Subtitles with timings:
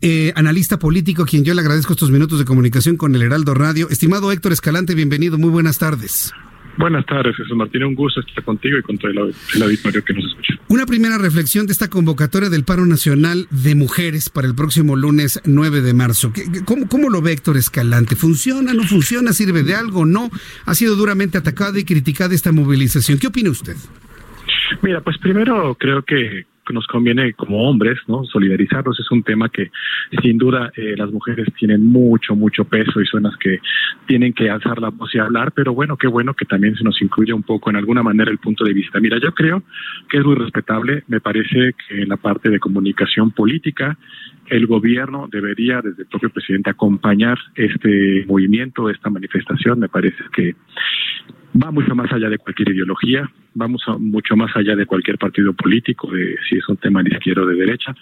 [0.00, 3.54] Eh, analista político, a quien yo le agradezco estos minutos de comunicación con el Heraldo
[3.54, 3.88] Radio.
[3.90, 6.32] Estimado Héctor Escalante, bienvenido, muy buenas tardes.
[6.76, 7.82] Buenas tardes, Jesús Martín.
[7.82, 9.18] Un gusto estar contigo y con todo el,
[9.62, 10.54] auditorio que nos escucha.
[10.68, 15.40] Una primera reflexión de esta convocatoria del paro nacional de mujeres para el próximo lunes
[15.44, 16.32] 9 de marzo.
[16.64, 18.14] ¿Cómo, cómo lo ve Héctor Escalante?
[18.14, 19.32] ¿Funciona, no funciona?
[19.32, 20.06] ¿Sirve de algo?
[20.06, 20.30] ¿No?
[20.66, 23.18] Ha sido duramente atacada y criticada esta movilización.
[23.18, 23.74] ¿Qué opina usted?
[24.80, 28.24] Mira, pues primero creo que nos conviene como hombres, ¿no?
[28.24, 29.70] Solidarizarnos es un tema que
[30.22, 33.60] sin duda eh, las mujeres tienen mucho, mucho peso y son las que
[34.06, 37.00] tienen que alzar la voz y hablar, pero bueno, qué bueno que también se nos
[37.02, 39.00] incluya un poco en alguna manera el punto de vista.
[39.00, 39.62] Mira, yo creo
[40.08, 43.98] que es muy respetable, me parece que en la parte de comunicación política
[44.46, 49.78] el gobierno debería, desde el propio presidente, acompañar este movimiento, esta manifestación.
[49.78, 50.54] Me parece que
[51.62, 56.10] va mucho más allá de cualquier ideología, vamos mucho más allá de cualquier partido político,
[56.10, 57.94] de si es un tema de izquierda o de derecha.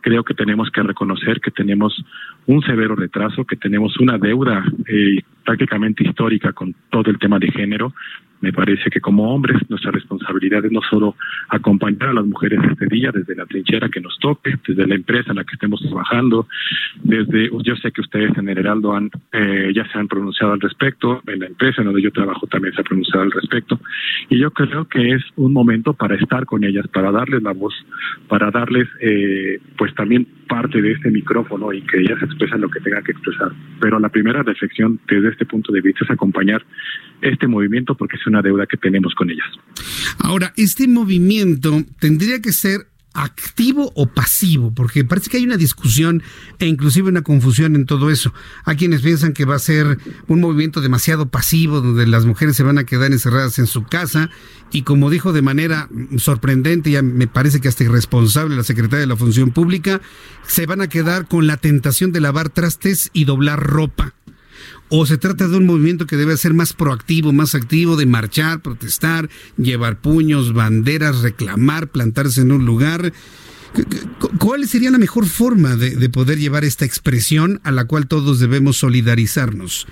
[0.00, 2.02] Creo que tenemos que reconocer que tenemos
[2.46, 7.50] un severo retraso, que tenemos una deuda eh, prácticamente histórica con todo el tema de
[7.50, 7.92] género.
[8.40, 11.16] Me parece que como hombres nuestra responsabilidad es no solo
[11.48, 15.30] acompañar a las mujeres este día desde la trinchera que nos toque, desde la empresa
[15.30, 16.46] en la que estemos trabajando,
[17.02, 18.98] desde yo sé que ustedes en el Heraldo
[19.32, 22.74] eh, ya se han pronunciado al respecto, en la empresa en donde yo trabajo también
[22.74, 23.80] se ha pronunciado al respecto,
[24.28, 27.74] y yo creo que es un momento para estar con ellas, para darles la voz,
[28.28, 32.80] para darles eh, pues también parte de este micrófono y que ellas expresan lo que
[32.80, 33.52] tengan que expresar.
[33.80, 36.62] Pero la primera reflexión desde este punto de vista es acompañar
[37.22, 39.46] este movimiento porque es una deuda que tenemos con ellas.
[40.18, 46.22] Ahora, este movimiento tendría que ser activo o pasivo, porque parece que hay una discusión
[46.58, 48.32] e inclusive una confusión en todo eso.
[48.64, 49.98] Hay quienes piensan que va a ser
[50.28, 54.30] un movimiento demasiado pasivo, donde las mujeres se van a quedar encerradas en su casa
[54.70, 59.06] y como dijo de manera sorprendente, ya me parece que hasta irresponsable la secretaria de
[59.06, 60.00] la Función Pública,
[60.46, 64.14] se van a quedar con la tentación de lavar trastes y doblar ropa
[64.88, 68.60] o se trata de un movimiento que debe ser más proactivo, más activo, de marchar,
[68.60, 73.12] protestar, llevar puños, banderas, reclamar, plantarse en un lugar.
[74.38, 78.78] ¿Cuál sería la mejor forma de, poder llevar esta expresión a la cual todos debemos
[78.78, 79.86] solidarizarnos?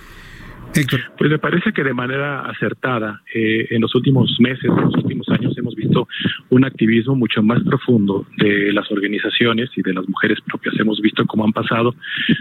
[0.72, 5.28] Pues me parece que de manera acertada, eh, en los últimos meses, en los últimos
[5.30, 6.06] años, hemos visto
[6.50, 10.78] un activismo mucho más profundo de las organizaciones y de las mujeres propias.
[10.78, 11.94] Hemos visto cómo han pasado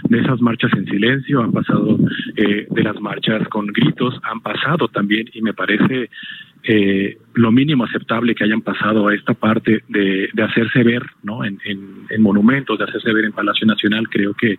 [0.09, 1.97] de esas marchas en silencio, han pasado
[2.35, 6.09] eh, de las marchas con gritos, han pasado también, y me parece
[6.63, 11.43] eh, lo mínimo aceptable que hayan pasado a esta parte de, hacerse ver ¿no?
[11.43, 14.57] en, en monumentos, de hacerse ver en Palacio Nacional, creo que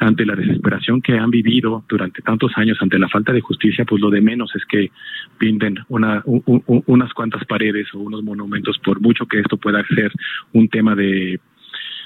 [0.00, 4.00] ante la desesperación que han vivido durante tantos años, ante la falta de justicia, pues
[4.00, 4.90] lo de menos es que
[5.38, 10.12] pinten una, unas cuantas paredes o unos monumentos, por mucho que esto pueda ser
[10.52, 11.40] un tema de,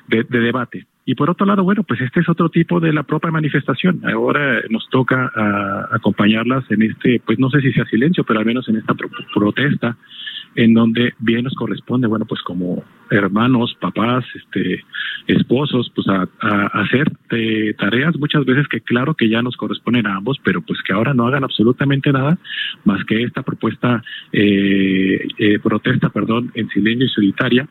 [0.09, 0.87] de, debate.
[1.04, 4.03] Y por otro lado, bueno, pues este es otro tipo de la propia manifestación.
[4.04, 8.47] Ahora nos toca ah, acompañarlas en este, pues no sé si sea silencio, pero al
[8.47, 8.94] menos en esta
[9.34, 9.97] protesta
[10.54, 14.84] en donde bien nos corresponde, bueno, pues como hermanos, papás, este,
[15.26, 16.28] esposos, pues a,
[16.72, 20.81] hacer eh, tareas muchas veces que claro que ya nos corresponden a ambos, pero pues
[20.82, 22.38] que ahora no hagan absolutamente nada
[22.84, 27.69] más que esta propuesta, eh, eh, protesta, perdón, en silencio y solitaria,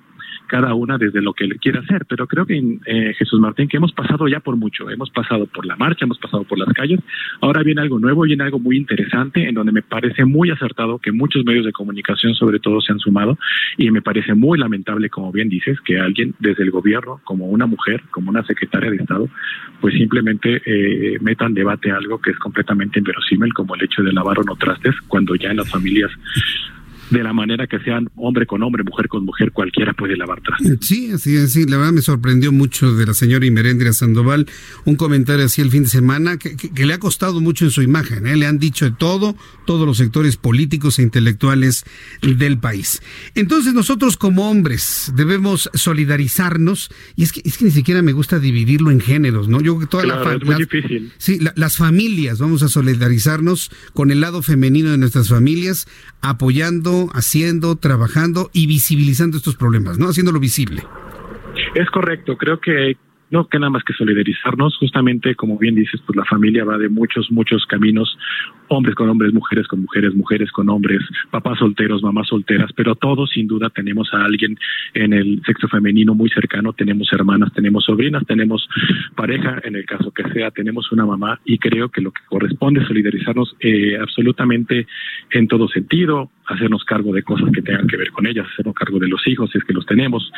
[0.48, 2.06] cada una desde lo que le quiere hacer.
[2.08, 5.66] Pero creo que eh, Jesús Martín, que hemos pasado ya por mucho, hemos pasado por
[5.66, 7.00] la marcha, hemos pasado por las calles,
[7.42, 11.12] ahora viene algo nuevo, viene algo muy interesante, en donde me parece muy acertado que
[11.12, 13.38] muchos medios de comunicación, sobre todo, se han sumado,
[13.78, 17.66] y me parece muy lamentable, como bien dices, que alguien desde el gobierno, como una
[17.66, 19.30] mujer, como una secretaria de Estado,
[19.82, 24.40] pues simplemente eh, metan debate algo que es completamente inverosímil, como el hecho de lavar
[24.40, 26.12] o no trastes, cuando ya en las familias
[27.10, 30.78] de la manera que sean hombre con hombre, mujer con mujer, cualquiera puede lavar trastes.
[30.82, 34.48] Sí, así sí, la verdad me sorprendió mucho de la señora Imerendria Sandoval,
[34.86, 38.28] un comentario así el fin de semana que, le ha costado mucho en su imagen,
[38.28, 38.36] ¿eh?
[38.36, 41.86] le han dicho de todo, todos los sectores políticos e intelectuales
[42.22, 43.02] del país.
[43.36, 48.40] Entonces nosotros como hombres debemos solidarizarnos, y es que, es que ni siquiera me gusta
[48.40, 49.62] dividirlo en géneros, ¿no?
[49.62, 51.12] Yo creo que toda la es muy difícil.
[51.18, 55.88] Sí, las familias, vamos a solidarizarnos con el lado femenino de nuestras familias,
[56.22, 60.08] apoyando haciendo, trabajando y visibilizando estos problemas, ¿no?
[60.08, 60.84] Haciéndolo visible.
[61.76, 62.98] Es correcto, creo que
[63.30, 66.90] no que nada más que solidarizarnos, justamente como bien dices, pues la familia va de
[66.90, 68.18] muchos, muchos caminos,
[68.70, 73.30] hombres con hombres, mujeres con mujeres, mujeres con hombres, papás solteros, mamás solteras, pero todos
[73.32, 74.58] sin duda tenemos a alguien
[74.94, 78.68] en el sexo femenino muy cercano, tenemos hermanas, tenemos sobrinas, tenemos
[79.16, 82.82] pareja, en el caso que sea, tenemos una mamá y creo que lo que corresponde
[82.82, 84.88] es solidarizarnos eh, absolutamente
[85.32, 89.00] en todo sentido, hacernos cargo de cosas que tengan que ver con ellas, hacernos cargo
[89.00, 90.32] de los hijos, si es que los tenemos,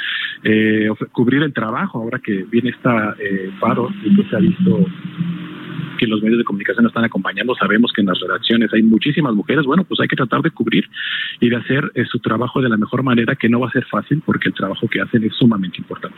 [0.44, 4.86] eh, cubrir el trabajo, ahora que viene esta eh, paro y que se ha visto
[6.00, 9.66] que los medios de comunicación están acompañando, sabemos que en las redacciones hay muchísimas mujeres,
[9.66, 10.86] bueno, pues hay que tratar de cubrir
[11.42, 13.86] y de hacer eh, su trabajo de la mejor manera, que no va a ser
[13.86, 16.18] fácil porque el trabajo que hacen es sumamente importante.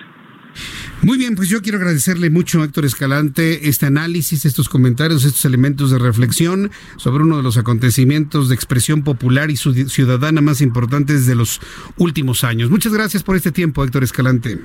[1.01, 5.45] Muy bien, pues yo quiero agradecerle mucho a Héctor Escalante este análisis, estos comentarios, estos
[5.45, 11.25] elementos de reflexión sobre uno de los acontecimientos de expresión popular y ciudadana más importantes
[11.25, 11.59] de los
[11.97, 12.69] últimos años.
[12.69, 14.59] Muchas gracias por este tiempo, Héctor Escalante.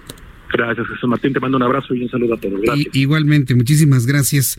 [0.52, 1.32] Gracias, Jesús Martín.
[1.32, 2.60] Te mando un abrazo y un saludo a todos.
[2.60, 2.94] Gracias.
[2.94, 4.58] igualmente, muchísimas gracias.